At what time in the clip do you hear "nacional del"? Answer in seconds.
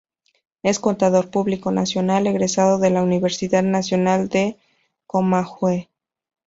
3.61-4.57